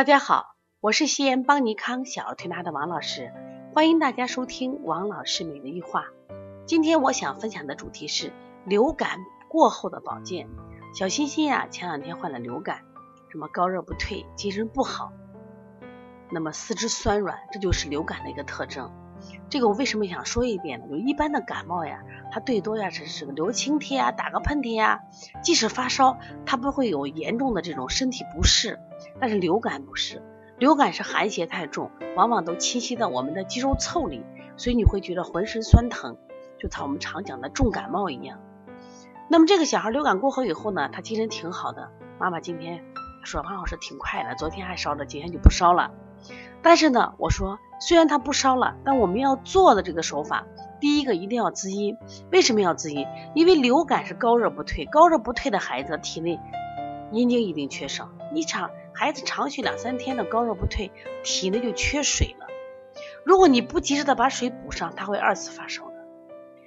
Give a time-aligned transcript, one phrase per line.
[0.00, 3.34] 大家好，我是西安邦尼康小儿推拿的王老师，
[3.74, 6.06] 欢迎大家收听王老师每日一话。
[6.64, 8.32] 今天我想分享的主题是
[8.64, 9.18] 流感
[9.50, 10.48] 过后的保健。
[10.94, 12.80] 小欣欣呀，前两天患了流感，
[13.30, 15.12] 什么高热不退，精神不好，
[16.30, 18.90] 那么四肢酸软，这就是流感的一个特征。
[19.50, 20.86] 这个我为什么想说一遍呢？
[20.88, 22.00] 就一般的感冒呀，
[22.32, 25.02] 它最多呀只是个流清涕啊，打个喷嚏呀，
[25.42, 28.80] 即使发烧，它不会有严重的这种身体不适。
[29.20, 30.22] 但是流感不是，
[30.58, 34.22] 流感是寒邪太重，往往都侵袭到我们的肌肉腠里，
[34.56, 36.16] 所以你会觉得浑身酸疼，
[36.58, 38.40] 就像我们常讲的重感冒一样。
[39.28, 41.90] 那么这个小孩流感过后以后呢，他精神挺好的。
[42.18, 42.82] 妈妈今天
[43.24, 45.90] 说王老师挺快的，昨天还烧着，今天就不烧了。
[46.62, 50.46] 但是呢，我说虽然他不烧了，但我们要做的这个手法，
[50.80, 51.96] 第一个一定要滋阴。
[52.32, 53.06] 为什么要滋阴？
[53.34, 56.38] 因为流感是高热不退，高热不退的孩子体内
[57.12, 58.70] 阴精一定缺少，一场。
[58.92, 60.90] 孩子长续两三天的高热不退，
[61.22, 62.46] 体内就缺水了。
[63.24, 65.90] 如果你不及时的把水补上，他会二次发烧的。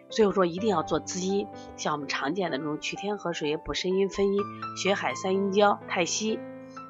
[0.09, 4.39] 所以说一定要做滋阴，像我们常见的这种取天河水、补肾阴、分阴、
[4.77, 6.39] 血海三阴交、太溪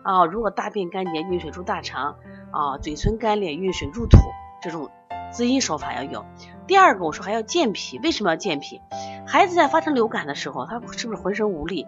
[0.03, 0.25] 啊。
[0.25, 2.17] 如果大便干结，运水出大肠
[2.51, 4.17] 啊；嘴唇干裂，运水入土，
[4.61, 4.91] 这种
[5.31, 6.25] 滋阴手法要有。
[6.67, 8.81] 第二个，我说还要健脾，为什么要健脾？
[9.25, 11.87] 孩子在发生流感的时候，他是不是浑身无力？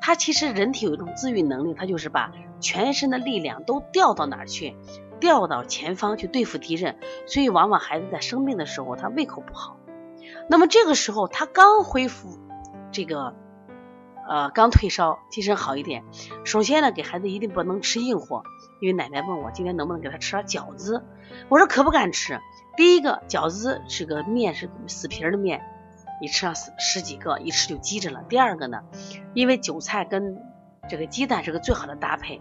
[0.00, 4.76] 他其实人体有一种自愈能力，他就是把全身的力量都调到哪儿去？
[5.18, 6.98] 调到前方去对付敌人。
[7.26, 9.78] 所以往往孩子在生病的时候，他胃口不好。
[10.48, 12.38] 那么这个时候他刚恢复，
[12.92, 13.34] 这个
[14.28, 16.04] 呃刚退烧，精神好一点。
[16.44, 18.42] 首先呢，给孩子一定不能吃硬货，
[18.80, 21.02] 因为奶奶问我今天能不能给他吃点饺子，
[21.48, 22.38] 我说可不敢吃。
[22.76, 25.62] 第一个饺子是个面，是死皮儿的面。
[26.20, 28.22] 你吃上十十几个，一吃就积着了。
[28.28, 28.82] 第二个呢，
[29.34, 30.38] 因为韭菜跟
[30.88, 32.40] 这个鸡蛋是个最好的搭配，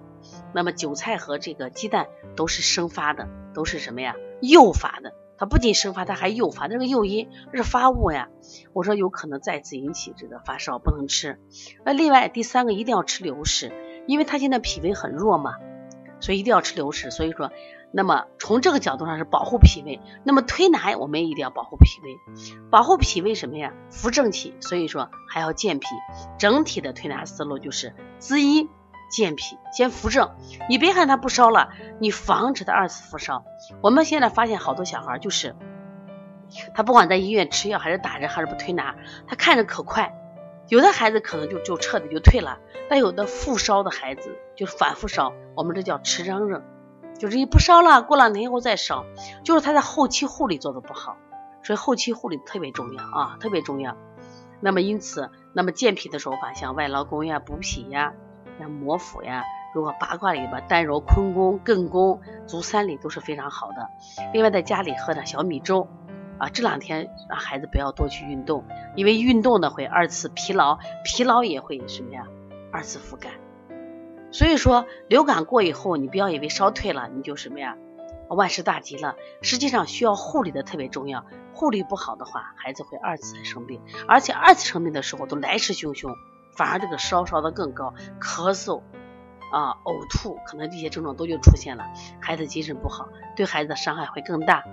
[0.53, 4.15] 那么韭菜和这个鸡蛋都是生发的，都是什么呀？
[4.41, 5.13] 诱发的。
[5.37, 6.67] 它不仅生发，它还诱发。
[6.67, 8.29] 那个诱因是发物呀。
[8.71, 11.39] 我说有可能再次引起这个发烧，不能吃。
[11.83, 13.73] 那另外第三个一定要吃流食，
[14.07, 15.55] 因为他现在脾胃很弱嘛，
[16.21, 17.11] 所以一定要吃流食。
[17.11, 17.51] 所以说。
[17.97, 22.17] 那么从这个角度上是保护脾胃，那么推拿我们也一定要保护脾胃，
[22.69, 23.71] 保护脾胃什么呀？
[23.89, 25.87] 扶正气，所以说还要健脾。
[26.37, 28.67] 整体的推拿思路就是滋阴
[29.09, 30.35] 健脾，先扶正。
[30.67, 31.69] 你别看他不烧了，
[32.01, 33.45] 你防止他二次复烧。
[33.81, 35.55] 我们现在发现好多小孩就是，
[36.73, 40.13] 他不管在医院吃药还是打针还是不推拿，他看着可快，
[40.67, 42.57] 有的孩子可能就就彻底就退了，
[42.89, 46.61] 但有的复烧的孩子就是反复烧，我们这叫持张热。
[47.17, 49.05] 就是你不烧了，过两天以后再烧，
[49.43, 51.17] 就是他在后期护理做的不好，
[51.63, 53.95] 所以后期护理特别重要啊，特别重要。
[54.59, 58.13] 那么因此，那么健脾的手法，像外劳宫呀、补脾呀、
[58.59, 59.43] 像摩腹呀，
[59.73, 63.89] 如果八卦里边丹揉、坤宫、艮宫、足三里都是非常好的。
[64.33, 65.87] 另外在家里喝点小米粥
[66.37, 68.63] 啊，这两天让孩子不要多去运动，
[68.95, 72.25] 因为运动呢会二次疲劳，疲劳也会什么呀？
[72.71, 73.31] 二次腹感。
[74.35, 77.77] 所以说流感过以后，你不要以为烧退了你就什么呀，
[78.27, 79.15] 万事大吉了。
[79.41, 86.13] 实际上需要护理的特别重要，护理不好的话，孩子会二次生病，而且二次生病的时候都来势汹汹，
[86.57, 88.81] 反而这个烧烧的更高，咳嗽
[89.53, 91.85] 啊、呕吐，可能这些症状都就出现了，
[92.19, 93.07] 孩子精神不好，
[93.37, 94.65] 对孩子的伤害会更大。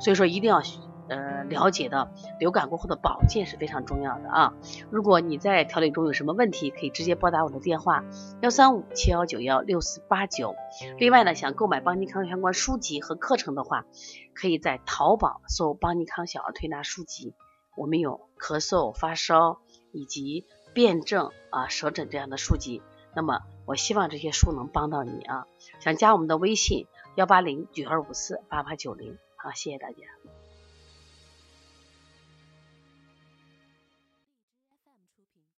[0.00, 0.60] 所以说一定要。
[1.08, 4.54] 呃，了解到流感过后的保健是非常重要的啊！
[4.90, 8.04] 如果你在调理中有什么问题，可以直接拨打我的电话
[8.42, 10.54] 幺三五七幺九幺六四八九。
[10.98, 13.86] 另外呢，想购买邦尼康相关书籍和课程的话，
[14.34, 17.34] 可以在淘宝搜“邦尼康小儿推拿书籍”，
[17.74, 19.60] 我们有咳嗽、发烧
[19.92, 20.44] 以及
[20.74, 22.82] 辩证啊、舌诊这样的书籍。
[23.14, 25.46] 那么我希望这些书能帮到你啊！
[25.80, 26.86] 想加我们的微信
[27.16, 29.96] 幺八零九二五四八八九零，好，谢谢大家。